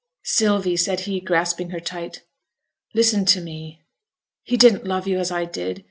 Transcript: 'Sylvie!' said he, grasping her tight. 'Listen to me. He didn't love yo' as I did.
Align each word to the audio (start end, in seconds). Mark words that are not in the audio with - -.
'Sylvie!' 0.23 0.75
said 0.75 1.01
he, 1.01 1.21
grasping 1.21 1.69
her 1.69 1.79
tight. 1.79 2.23
'Listen 2.95 3.23
to 3.23 3.39
me. 3.39 3.83
He 4.41 4.57
didn't 4.57 4.87
love 4.87 5.07
yo' 5.07 5.19
as 5.19 5.29
I 5.29 5.45
did. 5.45 5.79